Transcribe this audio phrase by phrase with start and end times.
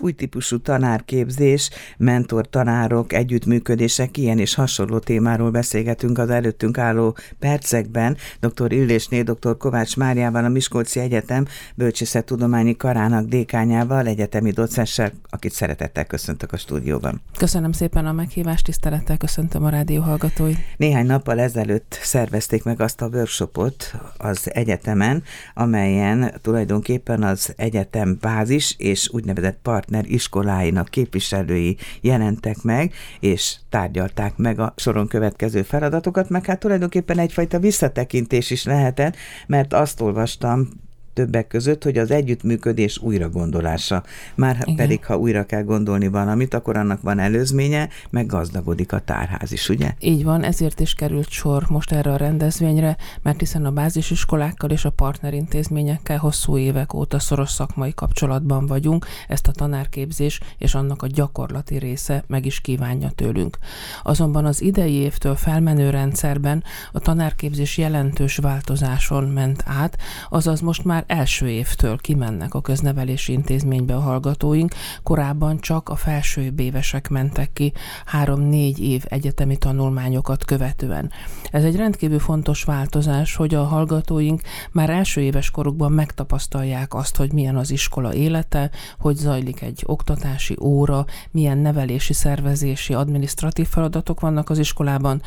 [0.00, 8.16] új típusú tanárképzés, mentor-tanárok, együttműködések, ilyen és hasonló témáról beszélgetünk az előttünk álló percekben.
[8.40, 8.72] Dr.
[8.72, 9.56] Illésné, dr.
[9.56, 17.20] Kovács Máriával, a Miskolci Egyetem Bölcsészettudományi Karának dékányával, egyetemi docenssel, akit szeretettel köszöntök a stúdióban.
[17.36, 20.52] Köszönöm szépen a meghívást, tisztelettel köszöntöm a rádió hallgatói.
[20.76, 25.22] Néhány nappal ezelőtt szervezték meg azt a workshopot az egyetemen,
[25.54, 34.36] amelyen tulajdonképpen az egyetem bázis és úgynevezett part partner iskoláinak képviselői jelentek meg, és tárgyalták
[34.36, 39.16] meg a soron következő feladatokat, meg hát tulajdonképpen egyfajta visszatekintés is lehetett,
[39.46, 40.68] mert azt olvastam
[41.12, 44.02] többek között, hogy az együttműködés újra gondolása.
[44.34, 44.76] Már Igen.
[44.76, 49.68] pedig, ha újra kell gondolni valamit, akkor annak van előzménye, meg gazdagodik a tárház is,
[49.68, 49.92] ugye?
[49.98, 54.84] Így van, ezért is került sor most erre a rendezvényre, mert hiszen a bázisiskolákkal és
[54.84, 61.06] a partnerintézményekkel hosszú évek óta szoros szakmai kapcsolatban vagyunk, ezt a tanárképzés és annak a
[61.06, 63.58] gyakorlati része meg is kívánja tőlünk.
[64.02, 71.04] Azonban az idei évtől felmenő rendszerben a tanárképzés jelentős változáson ment át, azaz most már
[71.10, 77.72] első évtől kimennek a köznevelési intézménybe a hallgatóink, korábban csak a felső évesek mentek ki
[78.04, 81.10] három-négy év egyetemi tanulmányokat követően.
[81.50, 87.32] Ez egy rendkívül fontos változás, hogy a hallgatóink már első éves korukban megtapasztalják azt, hogy
[87.32, 94.50] milyen az iskola élete, hogy zajlik egy oktatási óra, milyen nevelési, szervezési, administratív feladatok vannak
[94.50, 95.22] az iskolában,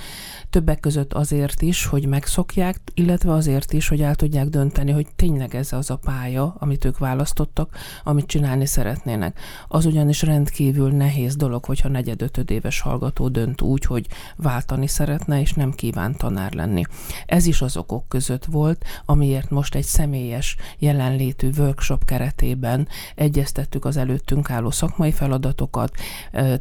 [0.49, 5.55] többek között azért is, hogy megszokják, illetve azért is, hogy el tudják dönteni, hogy tényleg
[5.55, 9.39] ez az a pálya, amit ők választottak, amit csinálni szeretnének.
[9.67, 15.53] Az ugyanis rendkívül nehéz dolog, hogyha negyed éves hallgató dönt úgy, hogy váltani szeretne, és
[15.53, 16.83] nem kíván tanár lenni.
[17.25, 23.97] Ez is az okok között volt, amiért most egy személyes jelenlétű workshop keretében egyeztettük az
[23.97, 25.91] előttünk álló szakmai feladatokat,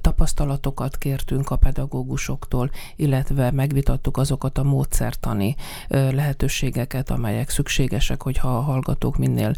[0.01, 5.57] tapasztalatokat kértünk a pedagógusoktól, illetve megvitattuk azokat a módszertani
[5.89, 8.61] lehetőségeket, amelyek szükségesek, hogyha a
[8.93, 9.55] hallgatók minél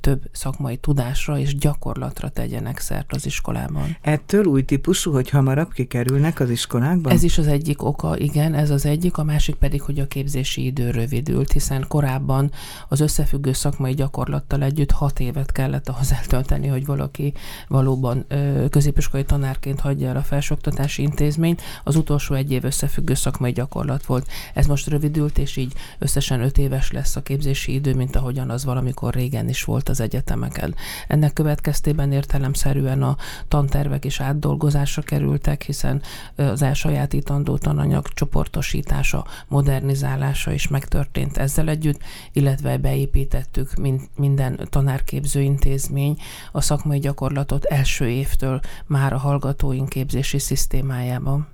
[0.00, 3.96] több szakmai tudásra és gyakorlatra tegyenek szert az iskolában.
[4.00, 7.12] Ettől új típusú, hogy hamarabb kikerülnek az iskolákban?
[7.12, 10.64] Ez is az egyik oka, igen, ez az egyik, a másik pedig, hogy a képzési
[10.64, 12.50] idő rövidült, hiszen korábban
[12.88, 17.32] az összefüggő szakmai gyakorlattal együtt hat évet kellett ahhoz eltölteni, hogy valaki
[17.68, 18.26] valóban
[18.70, 21.62] középiskolai tanárként hagyja el a felsőoktatási intézményt.
[21.84, 24.26] Az utolsó egy év összefüggő szakmai gyakorlat volt.
[24.54, 28.57] Ez most rövidült, és így összesen öt éves lesz a képzési idő, mint ahogyan az
[28.64, 30.74] valamikor régen is volt az egyetemeken.
[31.08, 33.16] Ennek következtében értelemszerűen a
[33.48, 36.02] tantervek is átdolgozásra kerültek, hiszen
[36.36, 42.00] az elsajátítandó tananyag csoportosítása, modernizálása is megtörtént ezzel együtt,
[42.32, 43.70] illetve beépítettük
[44.16, 46.16] minden tanárképző intézmény
[46.52, 51.46] a szakmai gyakorlatot első évtől már a hallgatóink képzési szisztémájában.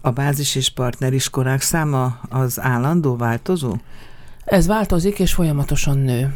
[0.00, 3.76] A bázis és partneriskolák száma az állandó változó?
[4.44, 6.34] Ez változik és folyamatosan nő.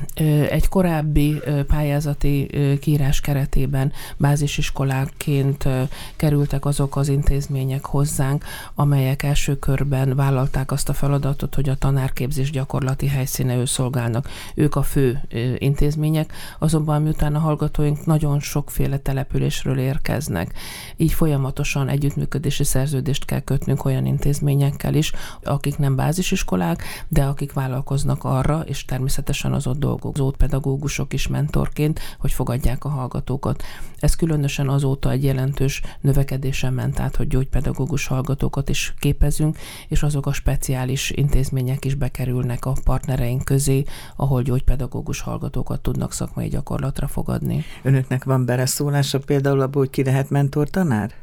[0.51, 2.51] Egy korábbi pályázati
[2.81, 5.69] kiírás keretében bázisiskoláként
[6.17, 8.45] kerültek azok az intézmények hozzánk,
[8.75, 14.29] amelyek első körben vállalták azt a feladatot, hogy a tanárképzés gyakorlati helyszíneül szolgálnak.
[14.55, 15.21] Ők a fő
[15.59, 20.53] intézmények, azonban miután a hallgatóink nagyon sokféle településről érkeznek,
[20.97, 25.13] így folyamatosan együttműködési szerződést kell kötnünk olyan intézményekkel is,
[25.43, 31.29] akik nem bázisiskolák, de akik vállalkoznak vonatkoznak arra, és természetesen az ott dolgozó pedagógusok is
[31.29, 33.63] mentorként, hogy fogadják a hallgatókat.
[33.99, 39.59] Ez különösen azóta egy jelentős növekedésen ment át, hogy gyógypedagógus hallgatókat is képezünk,
[39.89, 43.85] és azok a speciális intézmények is bekerülnek a partnereink közé,
[44.17, 47.65] ahol gyógypedagógus hallgatókat tudnak szakmai gyakorlatra fogadni.
[47.83, 51.15] Önöknek van beleszólása például abból, hogy ki lehet mentor tanár?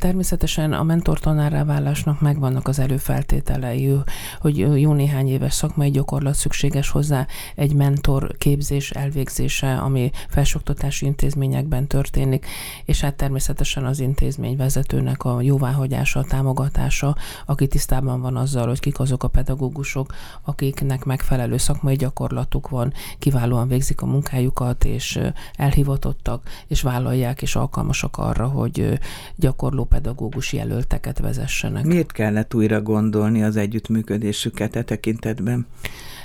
[0.00, 3.96] Természetesen a mentor tanárrá válásnak megvannak az előfeltételei,
[4.40, 11.86] hogy jó néhány éves szakmai gyakorlat szükséges hozzá, egy mentor képzés elvégzése, ami felsoktatási intézményekben
[11.86, 12.46] történik,
[12.84, 17.16] és hát természetesen az intézmény vezetőnek a jóváhagyása, a támogatása,
[17.46, 20.14] aki tisztában van azzal, hogy kik azok a pedagógusok,
[20.44, 25.20] akiknek megfelelő szakmai gyakorlatuk van, kiválóan végzik a munkájukat, és
[25.54, 28.98] elhivatottak, és vállalják, és alkalmasak arra, hogy
[29.36, 31.84] gyakorló pedagógus jelölteket vezessenek.
[31.84, 35.66] Miért kellett újra gondolni az együttműködésüket e tekintetben?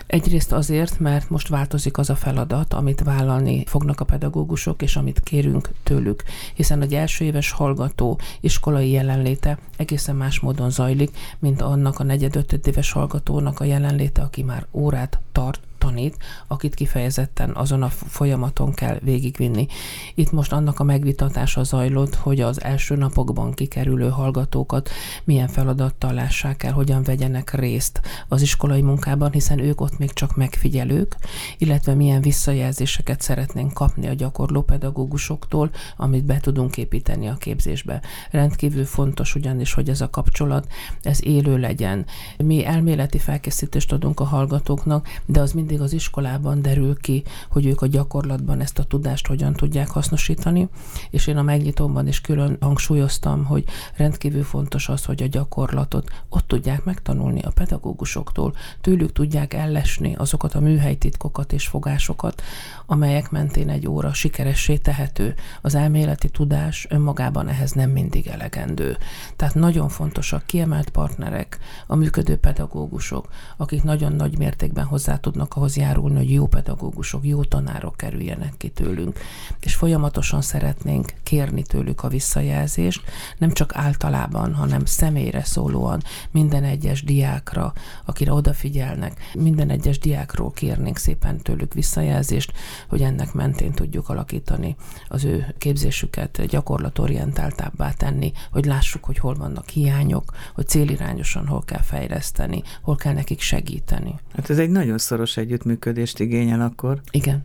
[0.07, 5.19] Egyrészt azért, mert most változik az a feladat, amit vállalni fognak a pedagógusok, és amit
[5.19, 6.23] kérünk tőlük.
[6.53, 12.45] Hiszen egy első éves hallgató iskolai jelenléte egészen más módon zajlik, mint annak a negyed
[12.63, 16.17] éves hallgatónak a jelenléte, aki már órát tart tanít,
[16.47, 19.67] akit kifejezetten azon a folyamaton kell végigvinni.
[20.15, 24.89] Itt most annak a megvitatása zajlott, hogy az első napokban kikerülő hallgatókat
[25.23, 30.35] milyen feladattal lássák el, hogyan vegyenek részt az iskolai munkában, hiszen ők ott még csak
[30.35, 31.15] megfigyelők,
[31.57, 38.01] illetve milyen visszajelzéseket szeretnénk kapni a gyakorló pedagógusoktól, amit be tudunk építeni a képzésbe.
[38.31, 40.67] Rendkívül fontos ugyanis, hogy ez a kapcsolat,
[41.01, 42.05] ez élő legyen.
[42.37, 47.81] Mi elméleti felkészítést adunk a hallgatóknak, de az mindig az iskolában derül ki, hogy ők
[47.81, 50.69] a gyakorlatban ezt a tudást hogyan tudják hasznosítani,
[51.09, 53.63] és én a megnyitóban is külön hangsúlyoztam, hogy
[53.95, 60.53] rendkívül fontos az, hogy a gyakorlatot ott tudják megtanulni a pedagógusoktól, tőlük tudják ellesni azokat
[60.53, 62.41] a műhelytitkokat és fogásokat,
[62.85, 65.35] amelyek mentén egy óra sikeressé tehető.
[65.61, 68.97] Az elméleti tudás önmagában ehhez nem mindig elegendő.
[69.35, 73.27] Tehát nagyon fontos a kiemelt partnerek, a működő pedagógusok,
[73.57, 78.69] akik nagyon nagy mértékben hozzá tudnak ahhoz járulni, hogy jó pedagógusok, jó tanárok kerüljenek ki
[78.69, 79.19] tőlünk.
[79.59, 83.01] És folyamatosan szeretnénk kérni tőlük a visszajelzést,
[83.37, 86.01] nem csak általában, hanem személyre szólóan
[86.31, 87.73] minden egyes diákra,
[88.05, 92.53] akire odafigyelnek, minden egyes diákról kérnénk szépen tőlük visszajelzést,
[92.89, 94.75] hogy ennek mentén tudjuk alakítani
[95.07, 101.81] az ő képzésüket, gyakorlatorientáltábbá tenni, hogy lássuk, hogy hol vannak hiányok, hogy célirányosan hol kell
[101.81, 104.19] fejleszteni, hol kell nekik segíteni.
[104.35, 107.01] Hát ez egy nagyon szoros együttműködést igényel akkor.
[107.11, 107.43] Igen.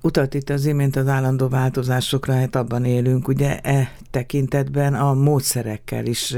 [0.00, 6.06] Utalt itt az imént az állandó változásokra, hát abban élünk, ugye e tekintetben a módszerekkel
[6.06, 6.36] is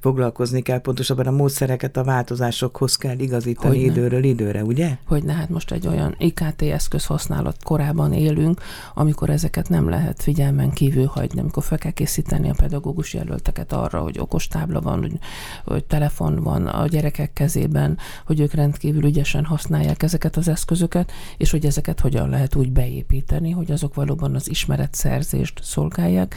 [0.00, 3.92] foglalkozni kell, pontosabban a módszereket a változásokhoz kell igazítani Hogyne.
[3.92, 4.96] időről időre, ugye?
[5.06, 8.60] Hogy hát most egy olyan IKT eszköz használat korában élünk,
[8.94, 14.00] amikor ezeket nem lehet figyelmen kívül hagyni, amikor fel kell készíteni a pedagógus jelölteket arra,
[14.00, 15.18] hogy okostábla van, hogy,
[15.64, 21.50] hogy telefon van a gyerekek kezében, hogy ők rendkívül ügyesen használják ezeket az eszközöket, és
[21.50, 26.34] hogy ezeket hogyan lehet úgy beépíteni, hogy azok valóban az ismeretszerzést szolgálják,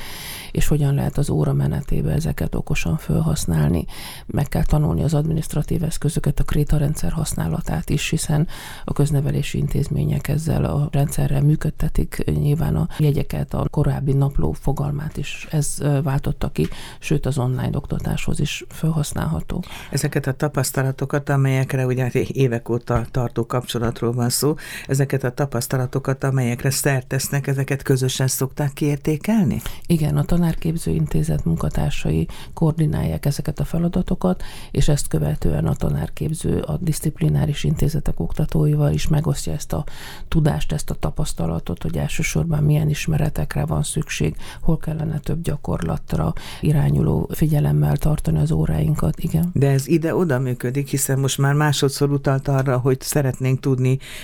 [0.51, 3.85] és hogyan lehet az óra menetébe ezeket okosan felhasználni.
[4.25, 8.47] Meg kell tanulni az administratív eszközöket, a kréta rendszer használatát is, hiszen
[8.85, 15.47] a köznevelési intézmények ezzel a rendszerrel működtetik nyilván a jegyeket, a korábbi napló fogalmát is
[15.51, 16.67] ez váltotta ki,
[16.99, 19.63] sőt az online oktatáshoz is felhasználható.
[19.91, 23.45] Ezeket a tapasztalatokat, amelyekre ugye évek óta tartó
[23.89, 24.55] kapcsolatról van szó,
[24.87, 29.61] ezeket a tapasztalatokat amelyekre szert tesznek, ezeket közösen szokták kiértékelni?
[29.85, 36.77] Igen, a Tanárképző Intézet munkatársai koordinálják ezeket a feladatokat, és ezt követően a tanárképző a
[36.77, 39.83] disziplináris intézetek oktatóival is megosztja ezt a
[40.27, 47.29] tudást, ezt a tapasztalatot, hogy elsősorban milyen ismeretekre van szükség, hol kellene több gyakorlatra irányuló
[47.33, 49.19] figyelemmel tartani az óráinkat.
[49.19, 49.49] Igen.
[49.53, 53.78] De ez ide-oda működik, hiszen most már másodszor utalt arra, hogy szeretnénk tudni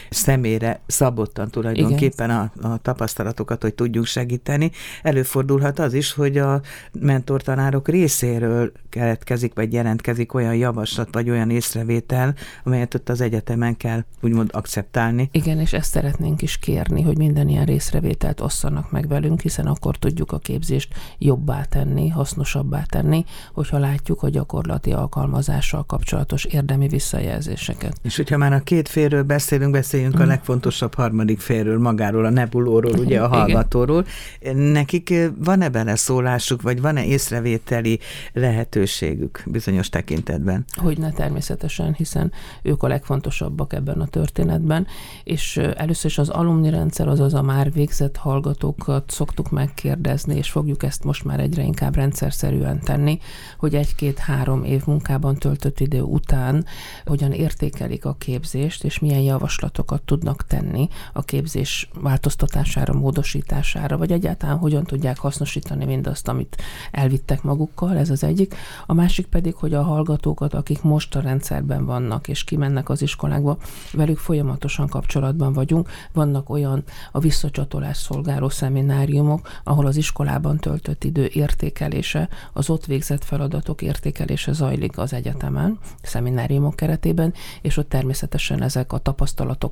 [0.10, 4.72] személyre szabottan tulajdonképpen a, a tapasztalatokat, hogy tudjuk segíteni.
[5.02, 6.62] Előfordulhat az is, hogy a
[7.00, 14.04] mentortanárok részéről keletkezik, vagy jelentkezik olyan javaslat, vagy olyan észrevétel, amelyet ott az egyetemen kell
[14.22, 15.30] úgymond akceptálni.
[15.32, 19.98] Igen, és ezt szeretnénk is kérni, hogy minden ilyen részrevételt osszanak meg velünk, hiszen akkor
[19.98, 27.98] tudjuk a képzést jobbá tenni, hasznosabbá tenni, hogyha látjuk a gyakorlati alkalmazással kapcsolatos érdemi visszajelzéseket.
[28.02, 30.22] És hogyha már a két félről beszélünk, beszéljünk mm.
[30.22, 34.06] a legfontosabb harmadik fél félről, magáról, a nebulóról, ugye a hallgatóról.
[34.54, 38.00] Nekik van-e beleszólásuk, vagy van-e észrevételi
[38.34, 40.66] lehetőségük bizonyos tekintetben?
[40.76, 42.32] Hogyne természetesen, hiszen
[42.62, 44.88] ők a legfontosabbak ebben a történetben,
[45.24, 50.84] és először is az alumni rendszer, azaz a már végzett hallgatókat szoktuk megkérdezni, és fogjuk
[50.84, 53.20] ezt most már egyre inkább rendszerszerűen tenni,
[53.58, 56.66] hogy egy-két-három év munkában töltött idő után
[57.06, 64.58] hogyan értékelik a képzést, és milyen javaslatokat tudnak tenni a képzés változtatására, módosítására, vagy egyáltalán
[64.58, 66.62] hogyan tudják hasznosítani mindazt, amit
[66.92, 68.56] elvittek magukkal, ez az egyik.
[68.86, 73.58] A másik pedig, hogy a hallgatókat, akik most a rendszerben vannak, és kimennek az iskolákba,
[73.94, 75.90] velük folyamatosan kapcsolatban vagyunk.
[76.14, 83.24] Vannak olyan a visszacsatolás szolgáló szemináriumok, ahol az iskolában töltött idő értékelése, az ott végzett
[83.24, 89.25] feladatok értékelése zajlik az egyetemen, szemináriumok keretében, és ott természetesen ezek a tapasztalatok,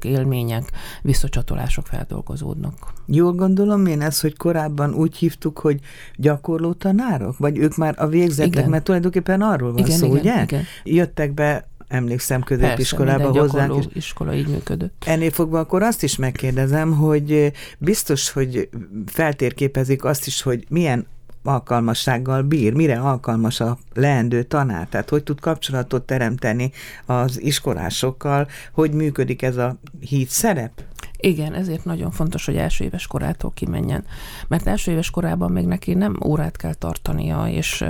[0.05, 2.93] élmények, visszacsatolás gyakorlások feldolgozódnak.
[3.05, 5.79] Jól gondolom én ezt, hogy korábban úgy hívtuk, hogy
[6.15, 7.38] gyakorló tanárok?
[7.38, 8.69] Vagy ők már a végzettek, igen.
[8.69, 10.43] mert tulajdonképpen arról van igen, szó, igen, ugye?
[10.43, 10.63] Igen.
[10.83, 13.74] Jöttek be emlékszem középiskolába hozzánk.
[13.74, 15.03] Persze, iskola így működött.
[15.05, 18.69] Ennél fogva akkor azt is megkérdezem, hogy biztos, hogy
[19.05, 21.05] feltérképezik azt is, hogy milyen
[21.43, 26.71] alkalmassággal bír, mire alkalmas a leendő tanár, tehát hogy tud kapcsolatot teremteni
[27.05, 30.71] az iskolásokkal, hogy működik ez a híd szerep?
[31.25, 34.05] Igen, ezért nagyon fontos, hogy első éves korától kimenjen.
[34.47, 37.85] Mert első éves korában még neki nem órát kell tartania, és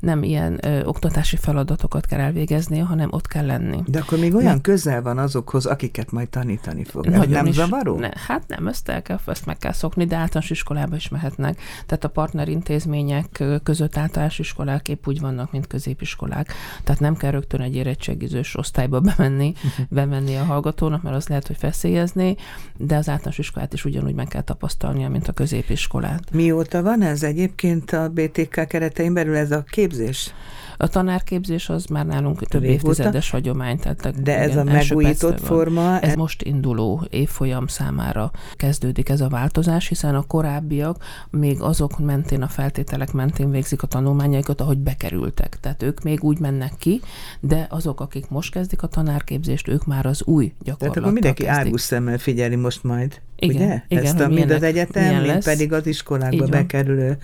[0.00, 3.82] nem ilyen ö, oktatási feladatokat kell elvégeznie, hanem ott kell lenni.
[3.86, 7.06] De akkor még olyan ne, közel van azokhoz, akiket majd tanítani fog.
[7.06, 7.98] Nagyon nem is, zavaró?
[7.98, 11.60] Ne, hát nem, ezt, el kell, ezt meg kell szokni, de általános iskolába is mehetnek.
[11.86, 16.52] Tehát a partnerintézmények között általános iskolák épp úgy vannak, mint középiskolák.
[16.84, 19.52] Tehát nem kell rögtön egy érettségizős osztályba bemenni,
[19.88, 22.36] bemenni a hallgatónak, mert az lehet, hogy feszélyezni,
[22.76, 26.32] de az általános iskolát is ugyanúgy meg kell tapasztalnia, mint a középiskolát.
[26.32, 30.32] Mióta van ez egyébként a BTK keretein belül ez a képzés?
[30.80, 32.88] A tanárképzés az már nálunk több Régóta.
[32.88, 33.78] évtizedes hagyomány.
[33.78, 36.00] Tehát De igen, ez a megújított forma?
[36.00, 42.42] Ez most induló évfolyam számára kezdődik ez a változás, hiszen a korábbiak még azok mentén,
[42.42, 45.58] a feltételek mentén végzik a tanulmányaikat, ahogy bekerültek.
[45.60, 47.00] Tehát ők még úgy mennek ki,
[47.40, 51.42] de azok, akik most kezdik a tanárképzést, ők már az új gyakorlattal Tehát akkor mindenki
[51.42, 51.64] kezdik.
[51.64, 53.20] árgus szemmel figyeli most majd.
[53.40, 53.82] Igen, ugye?
[53.88, 57.18] igen, Ezt a, mind az egyetem, mind pedig az iskolákba bekerülő.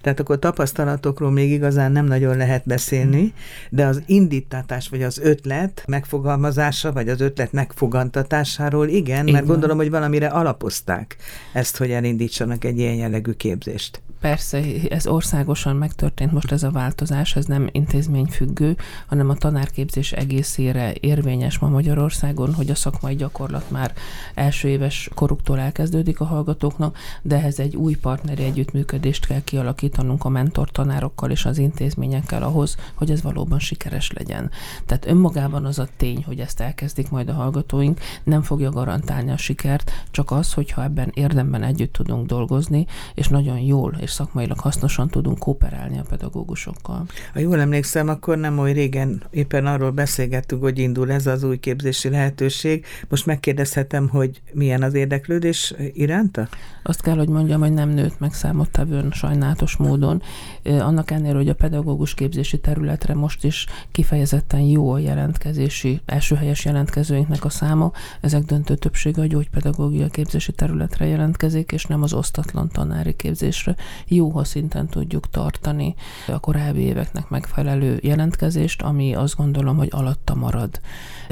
[0.00, 3.32] Tehát akkor tapasztalatokról még igazán nem nagyon lehet beszélni, hmm.
[3.70, 9.52] de az indítatás, vagy az ötlet megfogalmazása, vagy az ötlet megfogantatásáról igen, Így mert van.
[9.52, 11.16] gondolom, hogy valamire alapozták
[11.52, 14.00] ezt, hogy elindítsanak egy ilyen jellegű képzést.
[14.20, 18.76] Persze, ez országosan megtörtént most ez a változás, ez nem intézményfüggő,
[19.06, 23.92] hanem a tanárképzés egészére érvényes ma Magyarországon, hogy a szakmai gyakorlat már
[24.34, 30.28] első éves koruktól elkezdődik a hallgatóknak, de ehhez egy új partneri együttműködést kell kialakítanunk a
[30.28, 34.50] mentor tanárokkal és az intézményekkel ahhoz, hogy ez valóban sikeres legyen.
[34.86, 39.36] Tehát önmagában az a tény, hogy ezt elkezdik majd a hallgatóink, nem fogja garantálni a
[39.36, 45.08] sikert, csak az, hogyha ebben érdemben együtt tudunk dolgozni, és nagyon jól és szakmailag hasznosan
[45.08, 47.06] tudunk kooperálni a pedagógusokkal.
[47.32, 51.58] Ha jól emlékszem, akkor nem oly régen éppen arról beszélgettünk, hogy indul ez az új
[51.58, 52.84] képzési lehetőség.
[53.08, 56.48] Most megkérdezhetem, hogy milyen az érdeklődés iránta?
[56.82, 60.22] Azt kell, hogy mondjam, hogy nem nőtt meg számottevőn sajnálatos módon.
[60.64, 67.44] Annak ennél, hogy a pedagógus képzési területre most is kifejezetten jó a jelentkezési, elsőhelyes jelentkezőinknek
[67.44, 73.14] a száma, ezek döntő többsége a gyógypedagógia képzési területre jelentkezik, és nem az osztatlan tanári
[73.16, 75.94] képzésre jó, ha szinten tudjuk tartani
[76.26, 80.80] a korábbi éveknek megfelelő jelentkezést, ami azt gondolom, hogy alatta marad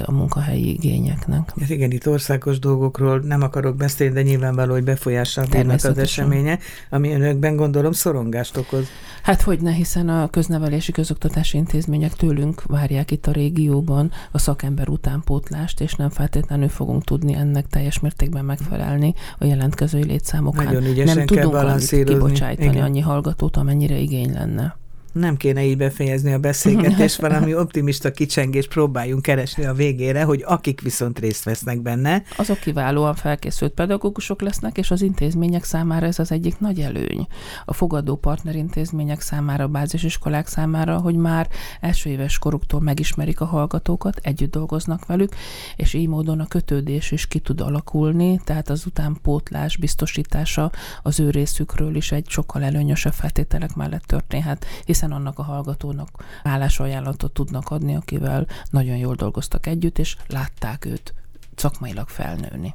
[0.04, 1.52] a munkahelyi igényeknek.
[1.60, 6.58] Ez igen, itt országos dolgokról nem akarok beszélni, de nyilvánvaló, hogy befolyással bírnak az eseménye,
[6.90, 8.86] ami önökben gondolom szorongást okoz.
[9.22, 10.92] Hát hogy ne, hiszen a köznevelési
[11.24, 17.34] közoktatási intézmények tőlünk várják itt a régióban a szakember utánpótlást, és nem feltétlenül fogunk tudni
[17.34, 20.64] ennek teljes mértékben megfelelni a jelentkezői létszámokán.
[20.64, 22.82] Nagyon nem tudunk kibocsájtani Igen.
[22.82, 24.76] annyi hallgatót, amennyire igény lenne
[25.14, 30.80] nem kéne így befejezni a beszélgetést, valami optimista kicsengést próbáljunk keresni a végére, hogy akik
[30.80, 32.22] viszont részt vesznek benne.
[32.36, 37.26] Azok kiválóan felkészült pedagógusok lesznek, és az intézmények számára ez az egyik nagy előny.
[37.64, 41.48] A fogadó partnerintézmények számára, a bázisiskolák számára, hogy már
[41.80, 45.34] első éves koruktól megismerik a hallgatókat, együtt dolgoznak velük,
[45.76, 50.70] és így módon a kötődés is ki tud alakulni, tehát az utánpótlás biztosítása
[51.02, 56.08] az ő részükről is egy sokkal előnyösebb feltételek mellett történhet, hiszen hiszen annak a hallgatónak
[56.42, 61.14] állásajánlatot tudnak adni, akivel nagyon jól dolgoztak együtt, és látták őt
[61.54, 62.74] szakmailag felnőni.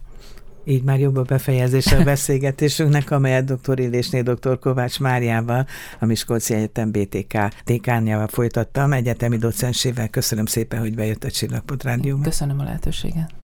[0.64, 3.80] Így már jobb a befejezése a beszélgetésünknek, amelyet dr.
[3.80, 4.60] Illésné dr.
[4.60, 5.68] Kovács Máriával,
[6.00, 10.10] a Miskolci Egyetem BTK dékánjával folytattam, egyetemi docensével.
[10.10, 12.24] Köszönöm szépen, hogy bejött a Csillagpot Rádióba.
[12.24, 13.32] Köszönöm a lehetőséget.